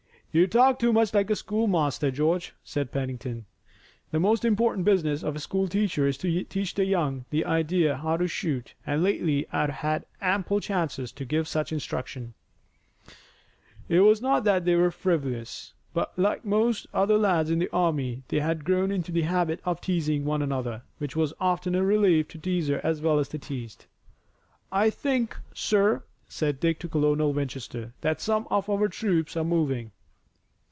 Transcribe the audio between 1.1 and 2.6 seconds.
like a schoolmaster, George,"